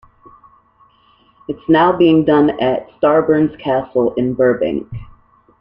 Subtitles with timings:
[1.47, 4.91] It's now being done at Starburns Castle in Burbank.